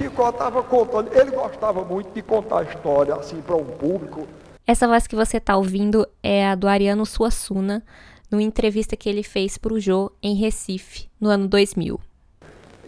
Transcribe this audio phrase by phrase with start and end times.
[0.00, 4.26] Chico estava contando, ele gostava muito de contar história assim para um público.
[4.66, 7.82] Essa voz que você está ouvindo é a do Ariano Suassuna,
[8.30, 12.00] numa entrevista que ele fez para o Jô em Recife, no ano 2000.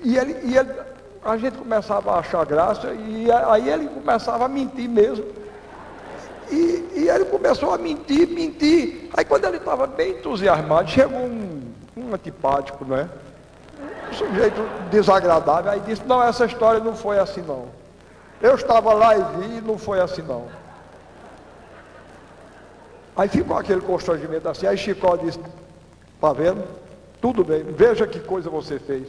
[0.03, 0.71] E ele, e ele,
[1.23, 5.27] a gente começava a achar graça, e aí ele começava a mentir mesmo.
[6.51, 9.11] E, e ele começou a mentir, mentir.
[9.13, 11.61] Aí quando ele estava bem entusiasmado, chegou um,
[11.95, 13.07] um antipático, né?
[14.13, 14.61] Sujeito
[14.91, 17.67] desagradável, aí disse, não, essa história não foi assim não.
[18.41, 20.47] Eu estava lá e vi, não foi assim não.
[23.17, 24.67] Aí ficou aquele constrangimento assim.
[24.67, 25.39] Aí Chicó disse:
[26.15, 26.65] Está vendo?
[27.21, 29.09] Tudo bem, veja que coisa você fez.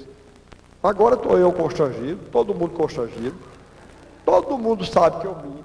[0.84, 3.36] Agora estou eu constrangido, todo mundo constrangido.
[4.26, 5.64] Todo mundo sabe que eu minto.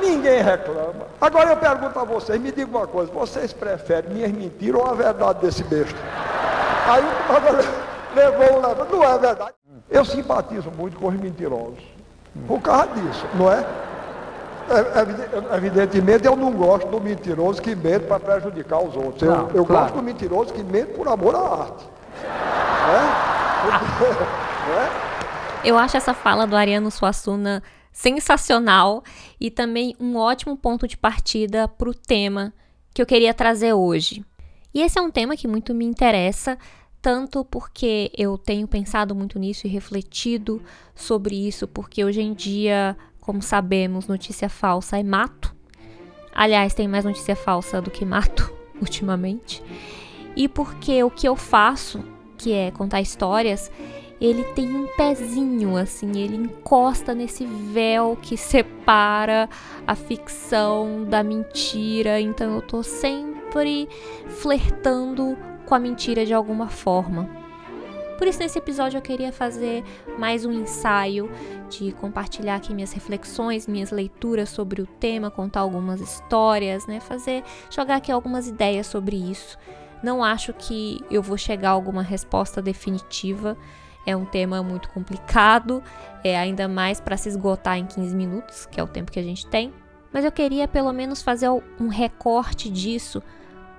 [0.00, 1.06] Ninguém reclama.
[1.20, 4.94] Agora eu pergunto a vocês, me diga uma coisa, vocês preferem minhas mentiras ou a
[4.94, 5.98] verdade desse besta?
[6.92, 7.50] Aí o cara
[8.14, 9.54] levou o levou, não é verdade.
[9.90, 11.82] Eu simpatizo muito com os mentirosos.
[12.46, 13.66] Por causa disso, não é?
[14.68, 19.22] É, evidentemente, eu não gosto do mentiroso que mente para prejudicar os outros.
[19.22, 19.84] Não, eu, eu claro.
[19.84, 21.84] gosto do mentiroso que mente por amor à arte.
[25.64, 25.68] é?
[25.68, 29.02] Eu acho essa fala do Ariano Suassuna sensacional
[29.40, 32.52] e também um ótimo ponto de partida para o tema
[32.94, 34.24] que eu queria trazer hoje.
[34.74, 36.58] E esse é um tema que muito me interessa,
[37.02, 40.62] tanto porque eu tenho pensado muito nisso e refletido
[40.94, 45.54] sobre isso, porque hoje em dia como sabemos, notícia falsa é mato.
[46.34, 49.62] Aliás, tem mais notícia falsa do que mato ultimamente.
[50.34, 52.02] E porque o que eu faço,
[52.36, 53.70] que é contar histórias,
[54.20, 59.48] ele tem um pezinho assim, ele encosta nesse véu que separa
[59.86, 62.20] a ficção da mentira.
[62.20, 63.88] Então eu tô sempre
[64.26, 65.38] flertando
[65.72, 67.26] com a mentira de alguma forma.
[68.18, 69.82] Por isso, nesse episódio, eu queria fazer
[70.18, 71.30] mais um ensaio
[71.70, 77.00] de compartilhar aqui minhas reflexões, minhas leituras sobre o tema, contar algumas histórias, né?
[77.00, 79.56] Fazer, jogar aqui algumas ideias sobre isso.
[80.02, 83.56] Não acho que eu vou chegar a alguma resposta definitiva.
[84.04, 85.82] É um tema muito complicado,
[86.22, 89.24] é ainda mais para se esgotar em 15 minutos, que é o tempo que a
[89.24, 89.72] gente tem.
[90.12, 93.22] Mas eu queria pelo menos fazer um recorte disso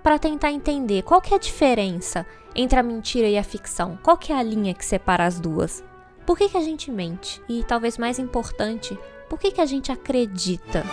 [0.03, 3.97] para tentar entender qual que é a diferença entre a mentira e a ficção.
[4.03, 5.81] Qual que é a linha que separa as duas?
[6.25, 7.41] Por que, que a gente mente?
[7.47, 8.99] E talvez mais importante,
[9.29, 10.83] por que, que a gente acredita?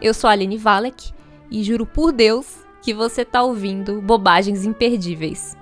[0.00, 1.12] Eu sou a Aline Valek
[1.50, 5.56] e juro por Deus que você está ouvindo bobagens imperdíveis.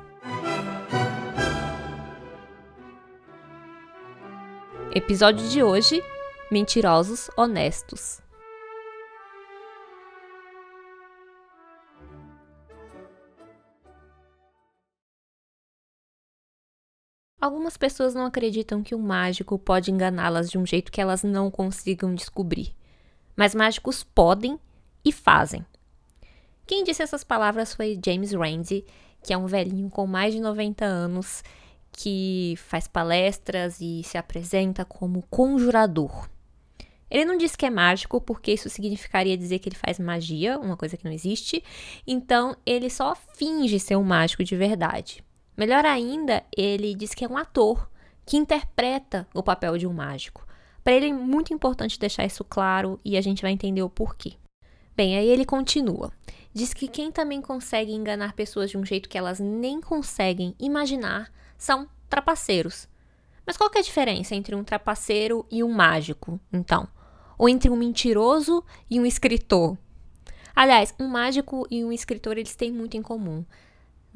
[4.93, 6.03] Episódio de hoje:
[6.51, 8.26] Mentirosos Honestos.
[17.39, 21.51] Algumas pessoas não acreditam que um mágico pode enganá-las de um jeito que elas não
[21.51, 22.75] consigam descobrir.
[23.37, 24.59] Mas mágicos podem
[25.05, 25.65] e fazem.
[26.67, 28.85] Quem disse essas palavras foi James Randi,
[29.23, 31.45] que é um velhinho com mais de 90 anos
[31.93, 36.29] que faz palestras e se apresenta como conjurador.
[37.11, 40.77] Ele não diz que é mágico porque isso significaria dizer que ele faz magia, uma
[40.77, 41.63] coisa que não existe.
[42.07, 45.26] Então ele só finge ser um mágico de verdade.
[45.57, 47.89] Melhor ainda, ele diz que é um ator
[48.25, 50.47] que interpreta o papel de um mágico.
[50.85, 54.35] Para ele é muito importante deixar isso claro e a gente vai entender o porquê.
[54.95, 56.13] Bem, aí ele continua.
[56.53, 61.31] Diz que quem também consegue enganar pessoas de um jeito que elas nem conseguem imaginar
[61.59, 62.89] são trapaceiros.
[63.47, 66.89] Mas qual é a diferença entre um trapaceiro e um mágico, então?
[67.39, 69.77] Ou entre um mentiroso e um escritor?
[70.55, 73.45] Aliás, um mágico e um escritor eles têm muito em comum.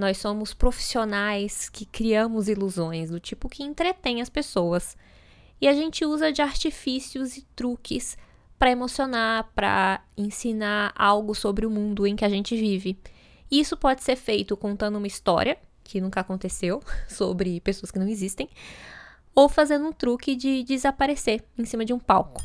[0.01, 4.97] Nós somos profissionais que criamos ilusões, do tipo que entretém as pessoas.
[5.61, 8.17] E a gente usa de artifícios e truques
[8.59, 12.99] para emocionar, para ensinar algo sobre o mundo em que a gente vive.
[13.51, 18.49] Isso pode ser feito contando uma história, que nunca aconteceu, sobre pessoas que não existem,
[19.35, 22.43] ou fazendo um truque de desaparecer em cima de um palco.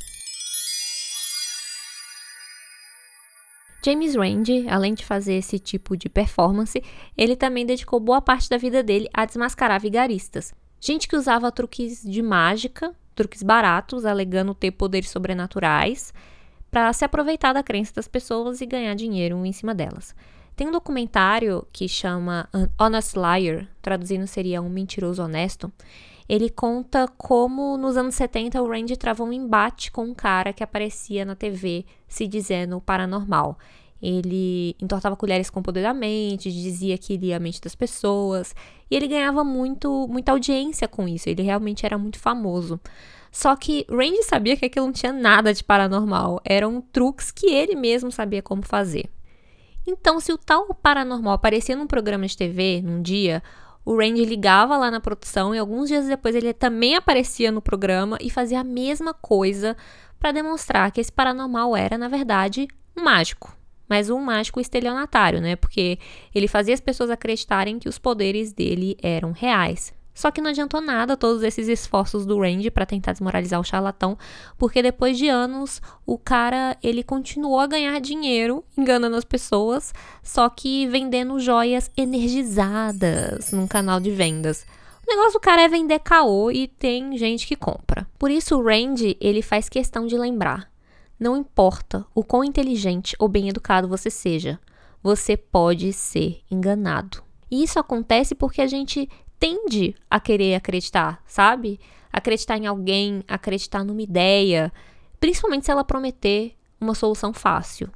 [3.86, 6.82] James Randi, além de fazer esse tipo de performance,
[7.16, 10.56] ele também dedicou boa parte da vida dele a desmascarar vigaristas.
[10.82, 16.12] Gente que usava truques de mágica, truques baratos, alegando ter poderes sobrenaturais,
[16.72, 20.16] para se aproveitar da crença das pessoas e ganhar dinheiro em cima delas.
[20.56, 25.72] Tem um documentário que chama An Honest Liar, traduzindo seria um mentiroso honesto.
[26.28, 30.64] Ele conta como nos anos 70 o Randy travou um embate com um cara que
[30.64, 33.58] aparecia na TV se dizendo paranormal.
[34.02, 38.54] Ele entortava colheres com poder da mente, dizia que lia a mente das pessoas,
[38.90, 42.80] e ele ganhava muito, muita audiência com isso, ele realmente era muito famoso.
[43.32, 47.76] Só que Randy sabia que aquilo não tinha nada de paranormal, eram truques que ele
[47.76, 49.10] mesmo sabia como fazer.
[49.88, 53.44] Então, se o tal paranormal aparecia num programa de TV num dia,
[53.86, 58.18] o Randy ligava lá na produção e alguns dias depois ele também aparecia no programa
[58.20, 59.78] e fazia a mesma coisa
[60.20, 62.68] para demonstrar que esse paranormal era, na verdade,
[62.98, 63.56] um mágico.
[63.88, 65.56] Mas um mágico estelionatário, né?
[65.56, 66.00] Porque
[66.34, 69.94] ele fazia as pessoas acreditarem que os poderes dele eram reais.
[70.16, 74.18] Só que não adiantou nada todos esses esforços do Randy para tentar desmoralizar o charlatão,
[74.58, 80.48] porque depois de anos o cara ele continuou a ganhar dinheiro enganando as pessoas, só
[80.50, 84.66] que vendendo joias energizadas num canal de vendas.
[85.06, 88.08] O negócio do cara é vender caô e tem gente que compra.
[88.18, 90.72] Por isso o Randy ele faz questão de lembrar:
[91.20, 94.60] não importa o quão inteligente ou bem educado você seja,
[95.04, 97.22] você pode ser enganado.
[97.52, 99.08] E isso acontece porque a gente
[99.40, 101.80] tende a querer acreditar, sabe?
[102.12, 104.72] Acreditar em alguém, acreditar numa ideia,
[105.20, 107.90] principalmente se ela prometer uma solução fácil.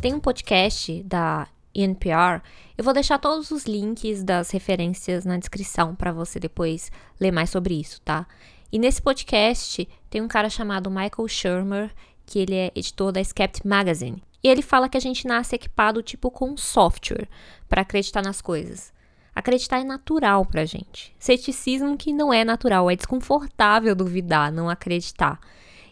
[0.00, 2.40] Tem um podcast da NPR.
[2.76, 7.50] Eu vou deixar todos os links das referências na descrição para você depois ler mais
[7.50, 8.26] sobre isso, tá?
[8.70, 11.90] E nesse podcast tem um cara chamado Michael Shermer
[12.28, 14.22] que ele é editor da Skeptic Magazine.
[14.44, 17.26] E ele fala que a gente nasce equipado tipo com software
[17.66, 18.92] para acreditar nas coisas.
[19.34, 21.14] Acreditar é natural pra gente.
[21.18, 25.40] Ceticismo que não é natural, é desconfortável duvidar, não acreditar.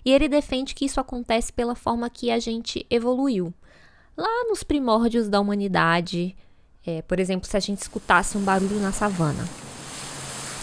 [0.04, 3.52] E ele defende que isso acontece pela forma que a gente evoluiu.
[4.14, 6.36] Lá nos primórdios da humanidade,
[6.86, 9.44] é, por exemplo, se a gente escutasse um barulho na savana.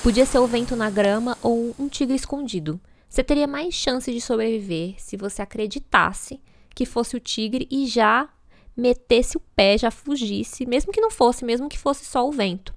[0.04, 2.80] Podia ser o vento na grama ou um tigre escondido.
[3.14, 6.42] Você teria mais chance de sobreviver se você acreditasse
[6.74, 8.28] que fosse o tigre e já
[8.76, 12.74] metesse o pé, já fugisse, mesmo que não fosse, mesmo que fosse só o vento.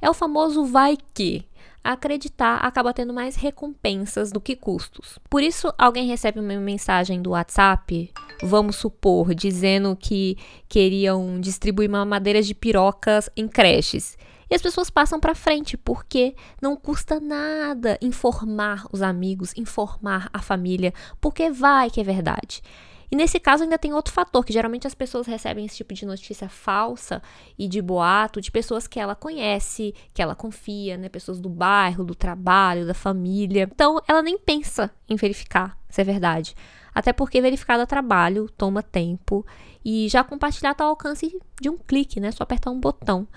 [0.00, 1.44] É o famoso vai que.
[1.84, 5.18] Acreditar acaba tendo mais recompensas do que custos.
[5.28, 8.10] Por isso, alguém recebe uma mensagem do WhatsApp,
[8.42, 10.38] vamos supor, dizendo que
[10.70, 14.16] queriam distribuir mamadeiras de pirocas em creches.
[14.48, 20.40] E as pessoas passam para frente porque não custa nada informar os amigos, informar a
[20.40, 22.62] família, porque vai que é verdade.
[23.10, 26.04] E nesse caso ainda tem outro fator, que geralmente as pessoas recebem esse tipo de
[26.04, 27.22] notícia falsa
[27.56, 31.08] e de boato de pessoas que ela conhece, que ela confia, né?
[31.08, 33.68] Pessoas do bairro, do trabalho, da família.
[33.72, 36.54] Então ela nem pensa em verificar se é verdade.
[36.94, 39.46] Até porque verificar dá trabalho, toma tempo
[39.84, 42.32] e já compartilhar está ao alcance de um clique, né?
[42.32, 43.28] Só apertar um botão.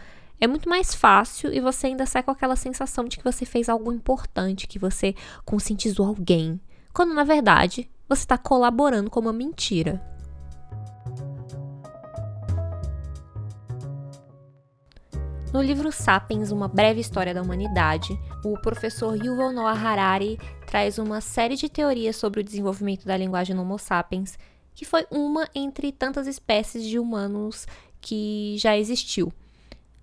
[0.42, 3.68] É muito mais fácil e você ainda sai com aquela sensação de que você fez
[3.68, 5.14] algo importante, que você
[5.44, 6.60] conscientizou alguém,
[6.94, 10.02] quando na verdade você está colaborando com uma mentira.
[15.52, 21.20] No livro Sapiens, Uma Breve História da Humanidade, o professor Yuval Noah Harari traz uma
[21.20, 24.38] série de teorias sobre o desenvolvimento da linguagem no Homo sapiens,
[24.76, 27.68] que foi uma entre tantas espécies de humanos
[28.00, 29.34] que já existiu.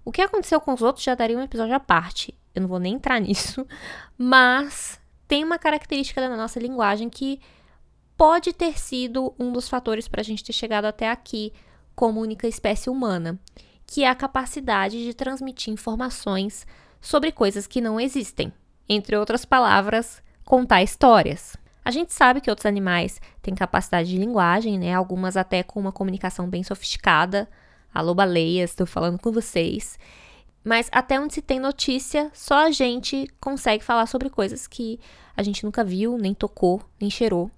[0.07, 2.33] O que aconteceu com os outros já daria um episódio à parte.
[2.55, 3.67] Eu não vou nem entrar nisso,
[4.17, 7.41] mas tem uma característica da nossa linguagem que
[8.17, 11.53] pode ter sido um dos fatores para a gente ter chegado até aqui
[11.97, 13.37] como única espécie humana,
[13.85, 16.65] que é a capacidade de transmitir informações
[17.01, 18.53] sobre coisas que não existem.
[18.89, 21.57] Entre outras palavras, contar histórias.
[21.85, 24.95] A gente sabe que outros animais têm capacidade de linguagem, né?
[24.95, 27.49] Algumas até com uma comunicação bem sofisticada,
[27.97, 29.99] Alô, baleias, estou falando com vocês.
[30.63, 35.01] Mas até onde se tem notícia, só a gente consegue falar sobre coisas que
[35.35, 37.51] a gente nunca viu, nem tocou, nem cheirou.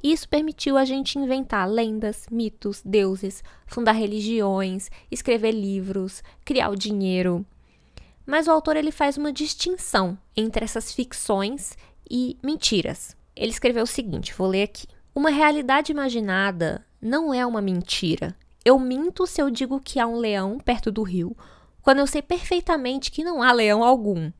[0.00, 7.44] Isso permitiu a gente inventar lendas, mitos, deuses, fundar religiões, escrever livros, criar o dinheiro.
[8.24, 11.76] Mas o autor ele faz uma distinção entre essas ficções
[12.08, 13.16] e mentiras.
[13.34, 14.86] Ele escreveu o seguinte, vou ler aqui.
[15.12, 20.16] Uma realidade imaginada não é uma mentira, eu minto se eu digo que há um
[20.16, 21.36] leão perto do rio,
[21.82, 24.30] quando eu sei perfeitamente que não há leão algum.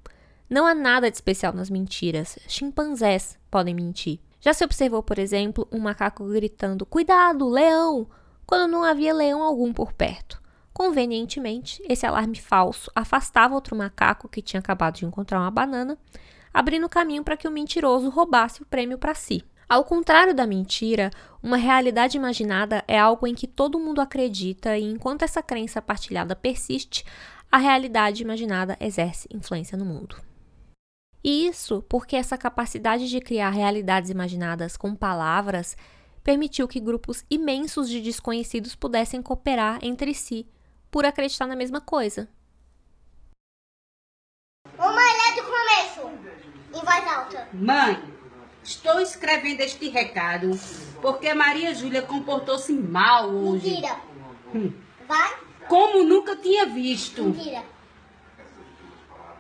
[0.49, 2.39] Não há nada de especial nas mentiras.
[2.49, 4.21] Chimpanzés podem mentir.
[4.41, 8.09] Já se observou, por exemplo, um macaco gritando: Cuidado, leão!
[8.51, 10.43] quando não havia leão algum por perto.
[10.73, 15.97] Convenientemente, esse alarme falso afastava outro macaco que tinha acabado de encontrar uma banana,
[16.53, 19.45] abrindo caminho para que o mentiroso roubasse o prêmio para si.
[19.71, 24.83] Ao contrário da mentira, uma realidade imaginada é algo em que todo mundo acredita e
[24.83, 27.05] enquanto essa crença partilhada persiste,
[27.53, 30.21] a realidade imaginada exerce influência no mundo.
[31.23, 35.77] E isso porque essa capacidade de criar realidades imaginadas com palavras
[36.25, 40.49] permitiu que grupos imensos de desconhecidos pudessem cooperar entre si
[40.91, 42.29] por acreditar na mesma coisa.
[44.77, 46.41] Mamãe, lê do começo,
[46.75, 47.49] em voz alta.
[47.53, 48.20] Mãe,
[48.71, 50.59] estou escrevendo este recado
[51.03, 53.71] porque Maria Júlia comportou-se mal hoje.
[53.71, 53.97] Mentira.
[54.55, 54.73] Hum.
[55.09, 55.37] Vai?
[55.69, 57.25] Como nunca tinha visto.
[57.25, 57.65] Mentira.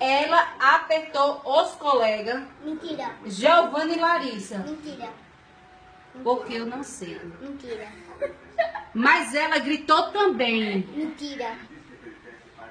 [0.00, 3.10] Ela apertou os colegas Mentira.
[3.26, 4.58] Giovanni e Larissa.
[4.58, 5.10] Mentira.
[6.24, 7.20] Porque eu não sei.
[7.40, 7.88] Mentira.
[8.92, 10.86] Mas ela gritou também.
[10.94, 11.56] Mentira.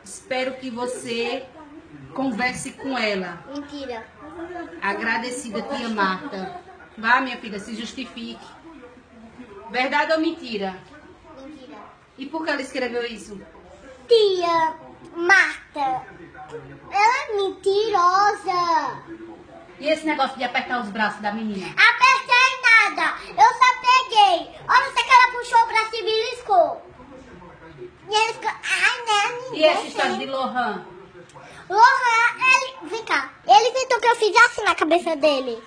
[0.04, 1.46] Espero que você
[2.14, 3.44] converse com ela.
[3.54, 4.06] Mentira.
[4.82, 6.62] Agradecida, tia Marta.
[6.98, 8.46] Vá, minha filha, se justifique.
[9.70, 10.76] Verdade ou mentira?
[11.42, 11.78] Mentira.
[12.18, 13.40] E por que ela escreveu isso?
[14.08, 14.76] Tia
[15.16, 16.06] Marta.
[16.92, 19.04] Ela é mentirosa.
[19.80, 21.68] E esse negócio de apertar os braços da menina?
[21.68, 23.16] Apertei nada.
[23.30, 24.60] Eu só peguei.
[24.68, 26.82] Olha só que ela puxou o braço e beliscou.
[28.10, 28.50] E ele ficou...
[28.50, 29.50] Ai, né?
[29.54, 30.86] E essa história de Lohan?
[31.70, 32.49] Lohan, ele...
[32.90, 33.30] Vem cá.
[33.48, 35.62] Ele tentou que eu fizesse na cabeça dele.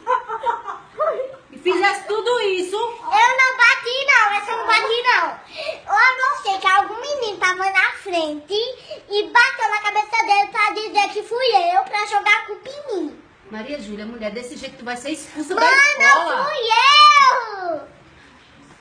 [1.50, 4.32] E fizesse tudo isso, Eu não bati, não.
[4.38, 5.40] Essa eu não bati, não.
[5.94, 8.54] Eu não sei que algum menino tava na frente
[9.08, 12.96] e bateu na cabeça dele pra dizer que fui eu pra jogar a culpa em
[12.96, 13.22] mim.
[13.50, 16.44] Maria Júlia, mulher, desse jeito tu vai ser expulsa Mãe, da escola.
[16.44, 16.62] fui
[17.68, 17.80] eu!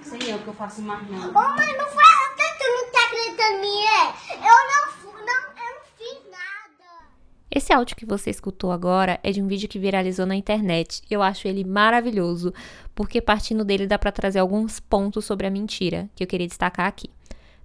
[0.03, 1.29] Sei eu que eu faço mais não.
[1.29, 4.07] Ô, mãe, não até tu não tá acreditando em mim, é?
[4.35, 7.05] Eu não fui, não, eu não fiz nada.
[7.53, 11.01] Esse áudio que você escutou agora é de um vídeo que viralizou na internet.
[11.11, 12.53] Eu acho ele maravilhoso,
[12.95, 16.87] porque partindo dele dá para trazer alguns pontos sobre a mentira que eu queria destacar
[16.87, 17.09] aqui.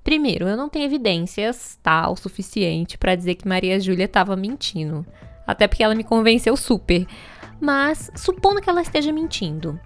[0.02, 5.06] Primeiro, eu não tenho evidências, tá, o suficiente para dizer que Maria Júlia estava mentindo.
[5.46, 7.06] Até porque ela me convenceu super.
[7.60, 9.78] Mas, supondo que ela esteja mentindo,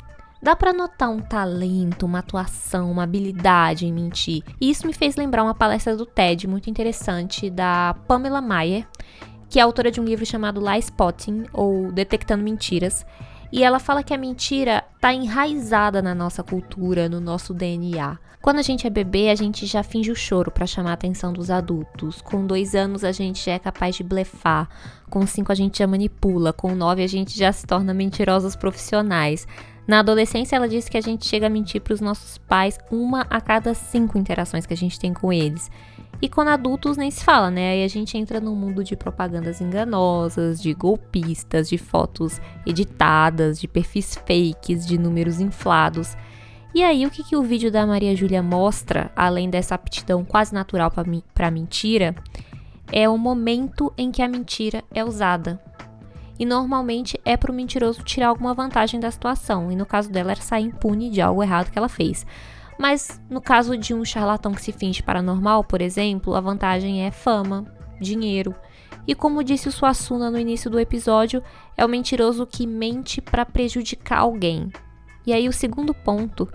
[0.42, 4.42] dá para notar um talento, uma atuação, uma habilidade em mentir.
[4.58, 8.86] E isso me fez lembrar uma palestra do TED muito interessante da Pamela Mayer,
[9.50, 13.04] que é autora de um livro chamado Lie Spotting, ou Detectando Mentiras.
[13.52, 18.16] E ela fala que a mentira está enraizada na nossa cultura, no nosso DNA.
[18.40, 21.32] Quando a gente é bebê, a gente já finge o choro para chamar a atenção
[21.32, 22.22] dos adultos.
[22.22, 24.68] Com dois anos, a gente já é capaz de blefar.
[25.10, 26.52] Com cinco, a gente já manipula.
[26.52, 29.48] Com nove, a gente já se torna mentirosos profissionais.
[29.86, 33.22] Na adolescência, ela disse que a gente chega a mentir para os nossos pais uma
[33.28, 35.68] a cada cinco interações que a gente tem com eles.
[36.22, 37.72] E quando adultos nem se fala, né?
[37.72, 43.66] Aí a gente entra num mundo de propagandas enganosas, de golpistas, de fotos editadas, de
[43.66, 46.14] perfis fakes, de números inflados.
[46.74, 50.52] E aí, o que, que o vídeo da Maria Júlia mostra, além dessa aptidão quase
[50.54, 50.92] natural
[51.34, 52.14] para mentira,
[52.92, 55.60] é o momento em que a mentira é usada.
[56.38, 60.30] E normalmente é para o mentiroso tirar alguma vantagem da situação, e no caso dela
[60.30, 62.26] era sair impune de algo errado que ela fez.
[62.80, 67.10] Mas no caso de um charlatão que se finge paranormal, por exemplo, a vantagem é
[67.10, 67.66] fama,
[68.00, 68.54] dinheiro.
[69.06, 71.42] E como disse o Suassuna no início do episódio,
[71.76, 74.72] é o mentiroso que mente para prejudicar alguém.
[75.26, 76.50] E aí o segundo ponto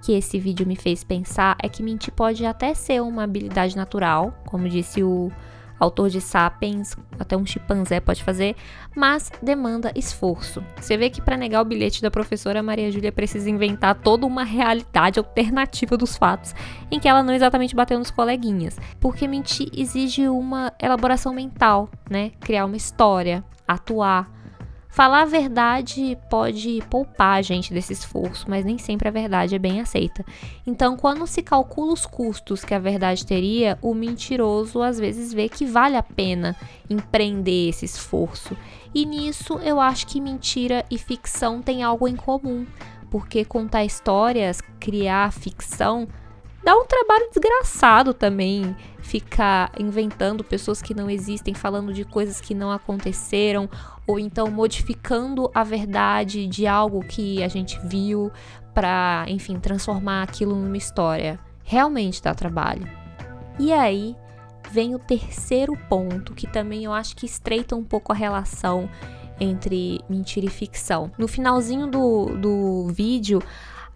[0.00, 4.32] que esse vídeo me fez pensar é que mentir pode até ser uma habilidade natural,
[4.46, 5.32] como disse o
[5.78, 8.56] autor de Sapiens, até um chimpanzé pode fazer,
[8.94, 10.62] mas demanda esforço.
[10.80, 14.44] Você vê que para negar o bilhete da professora Maria Júlia precisa inventar toda uma
[14.44, 16.54] realidade alternativa dos fatos,
[16.90, 22.30] em que ela não exatamente bateu nos coleguinhas, porque mentir exige uma elaboração mental, né?
[22.40, 24.43] Criar uma história, atuar.
[24.94, 29.58] Falar a verdade pode poupar a gente desse esforço, mas nem sempre a verdade é
[29.58, 30.24] bem aceita.
[30.64, 35.48] Então, quando se calcula os custos que a verdade teria, o mentiroso às vezes vê
[35.48, 36.54] que vale a pena
[36.88, 38.56] empreender esse esforço.
[38.94, 42.64] E nisso eu acho que mentira e ficção têm algo em comum,
[43.10, 46.06] porque contar histórias, criar ficção,
[46.64, 52.54] dá um trabalho desgraçado também ficar inventando pessoas que não existem, falando de coisas que
[52.54, 53.68] não aconteceram,
[54.06, 58.32] ou então modificando a verdade de algo que a gente viu
[58.72, 61.38] para, enfim, transformar aquilo numa história.
[61.62, 62.88] Realmente dá trabalho.
[63.58, 64.16] E aí
[64.70, 68.88] vem o terceiro ponto, que também eu acho que estreita um pouco a relação
[69.38, 71.10] entre mentira e ficção.
[71.18, 73.42] No finalzinho do, do vídeo,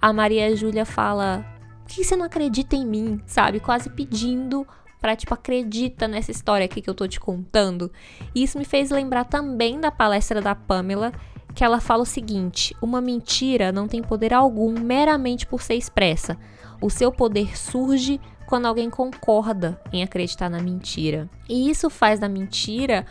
[0.00, 1.44] a Maria Júlia fala:
[1.88, 3.18] Por que você não acredita em mim?
[3.24, 3.60] Sabe?
[3.60, 4.66] Quase pedindo
[5.00, 7.90] pra, tipo, acredita nessa história aqui que eu tô te contando.
[8.34, 11.14] E isso me fez lembrar também da palestra da Pamela,
[11.54, 16.36] que ela fala o seguinte: uma mentira não tem poder algum meramente por ser expressa.
[16.78, 21.26] O seu poder surge quando alguém concorda em acreditar na mentira.
[21.48, 23.06] E isso faz da mentira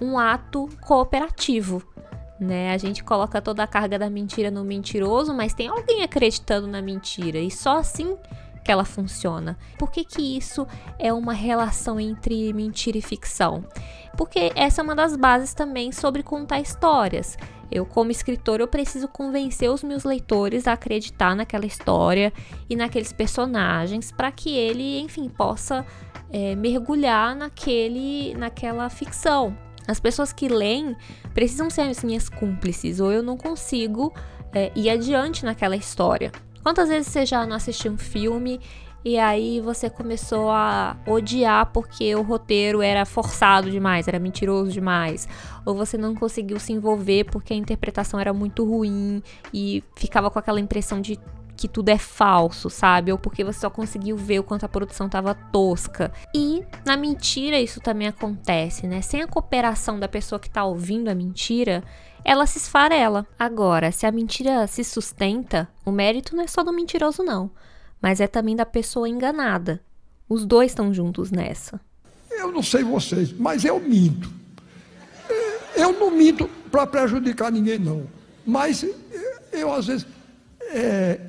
[0.00, 1.82] um ato cooperativo.
[2.42, 2.72] Né?
[2.72, 6.82] A gente coloca toda a carga da mentira no mentiroso, mas tem alguém acreditando na
[6.82, 8.16] mentira e só assim
[8.64, 9.58] que ela funciona.
[9.78, 10.66] Por que, que isso
[10.98, 13.64] é uma relação entre mentira e ficção?
[14.16, 17.36] Porque essa é uma das bases também sobre contar histórias.
[17.70, 22.32] Eu, como escritor, eu preciso convencer os meus leitores a acreditar naquela história
[22.68, 25.84] e naqueles personagens para que ele, enfim, possa
[26.30, 29.56] é, mergulhar naquele, naquela ficção.
[29.86, 30.96] As pessoas que leem
[31.34, 34.12] precisam ser as minhas cúmplices, ou eu não consigo
[34.52, 36.30] é, ir adiante naquela história.
[36.62, 38.60] Quantas vezes você já não assistiu um filme
[39.04, 45.28] e aí você começou a odiar porque o roteiro era forçado demais, era mentiroso demais,
[45.66, 49.20] ou você não conseguiu se envolver porque a interpretação era muito ruim
[49.52, 51.18] e ficava com aquela impressão de
[51.56, 53.12] que tudo é falso, sabe?
[53.12, 56.12] Ou porque você só conseguiu ver o quanto a produção estava tosca.
[56.34, 59.00] E na mentira isso também acontece, né?
[59.02, 61.82] Sem a cooperação da pessoa que está ouvindo a mentira,
[62.24, 63.26] ela se esfarela.
[63.38, 67.50] Agora, se a mentira se sustenta, o mérito não é só do mentiroso, não,
[68.00, 69.80] mas é também da pessoa enganada.
[70.28, 71.80] Os dois estão juntos nessa.
[72.30, 74.32] Eu não sei vocês, mas eu minto.
[75.76, 78.06] Eu não minto para prejudicar ninguém, não.
[78.44, 78.84] Mas
[79.52, 80.06] eu, às vezes,
[80.70, 81.20] é,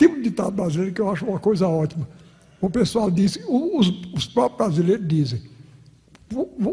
[0.00, 2.08] tem um ditado brasileiro que eu acho uma coisa ótima.
[2.58, 5.42] O pessoal diz, os, os próprios brasileiros dizem,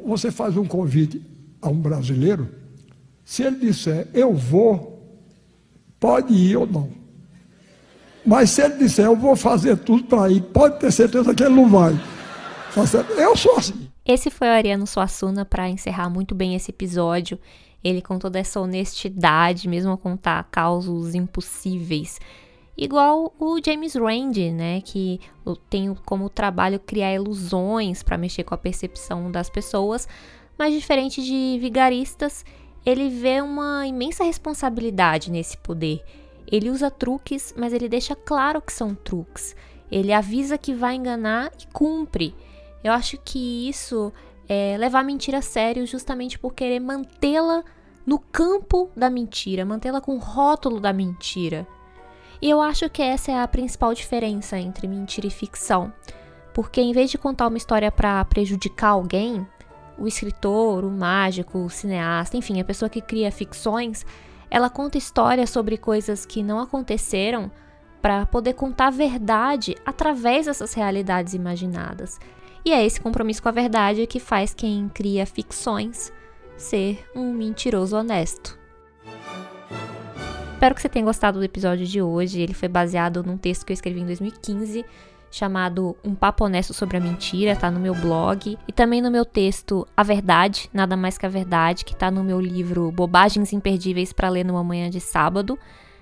[0.05, 1.21] você faz um convite
[1.61, 2.47] a um brasileiro,
[3.25, 5.19] se ele disser eu vou,
[5.99, 6.89] pode ir ou não.
[8.25, 11.55] Mas se ele disser eu vou fazer tudo para ir, pode ter certeza que ele
[11.55, 11.99] não vai.
[12.73, 13.89] Tá eu sou assim.
[14.05, 17.37] Esse foi o Ariano Suassuna para encerrar muito bem esse episódio.
[17.83, 22.19] Ele com toda essa honestidade, mesmo a contar causos impossíveis
[22.77, 25.19] igual o James Randi, né, que
[25.69, 30.07] tem como trabalho criar ilusões para mexer com a percepção das pessoas,
[30.57, 32.45] mas diferente de vigaristas,
[32.85, 36.03] ele vê uma imensa responsabilidade nesse poder.
[36.49, 39.55] Ele usa truques, mas ele deixa claro que são truques.
[39.91, 42.33] Ele avisa que vai enganar e cumpre.
[42.83, 44.13] Eu acho que isso
[44.47, 47.63] é levar a mentira a sério justamente por querer mantê-la
[48.05, 51.67] no campo da mentira, mantê-la com o rótulo da mentira.
[52.41, 55.91] E eu acho que essa é a principal diferença entre mentira e ficção.
[56.53, 59.45] Porque em vez de contar uma história para prejudicar alguém,
[59.97, 64.05] o escritor, o mágico, o cineasta, enfim, a pessoa que cria ficções,
[64.49, 67.51] ela conta histórias sobre coisas que não aconteceram
[68.01, 72.19] para poder contar a verdade através dessas realidades imaginadas.
[72.63, 76.11] E é esse compromisso com a verdade que faz quem cria ficções
[76.55, 78.57] ser um mentiroso honesto.
[80.57, 82.41] Espero que você tenha gostado do episódio de hoje.
[82.41, 84.83] Ele foi baseado num texto que eu escrevi em 2015
[85.29, 89.23] chamado Um Papo Honesto sobre a Mentira, tá no meu blog, e também no meu
[89.23, 94.11] texto A Verdade, Nada Mais que a Verdade, que tá no meu livro Bobagens Imperdíveis
[94.11, 95.59] para ler numa manhã de sábado.